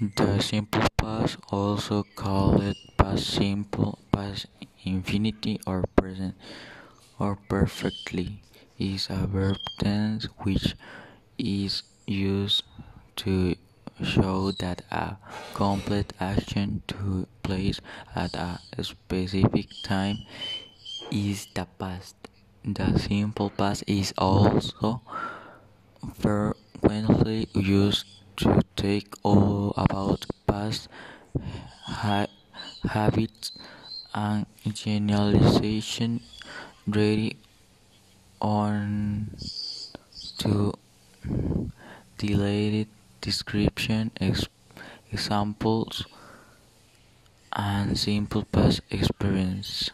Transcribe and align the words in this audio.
The 0.00 0.08
mm-hmm. 0.10 0.40
simple 0.40 0.82
past, 0.96 1.38
also 1.52 2.02
called 2.16 2.74
past 2.96 3.30
simple, 3.30 4.00
past 4.10 4.46
infinity 4.82 5.60
or 5.68 5.84
present 5.94 6.34
or 7.16 7.38
perfectly, 7.48 8.42
is 8.76 9.06
a 9.08 9.28
verb 9.28 9.56
tense 9.78 10.26
which 10.42 10.74
is 11.38 11.84
used 12.08 12.64
to 13.22 13.54
show 14.02 14.50
that 14.58 14.82
a 14.90 15.14
complete 15.54 16.12
action 16.18 16.82
took 16.88 17.30
place 17.44 17.80
at 18.16 18.34
a 18.34 18.58
specific 18.82 19.70
time 19.84 20.18
is 21.12 21.46
the 21.54 21.68
past. 21.78 22.16
The 22.64 22.98
simple 22.98 23.50
past 23.50 23.84
is 23.86 24.12
also 24.18 25.02
frequently 26.18 27.46
used 27.54 28.23
to 28.84 29.16
all 29.22 29.72
about 29.78 30.26
past 30.46 30.88
ha- 31.86 32.26
habits 32.84 33.52
and 34.14 34.44
generalization 34.74 36.20
ready 36.86 37.36
on 38.42 39.30
to 40.36 40.74
delayed 42.18 42.88
description 43.22 44.10
ex- 44.20 44.48
examples 45.10 46.04
and 47.54 47.98
simple 47.98 48.44
past 48.52 48.82
experience 48.90 49.90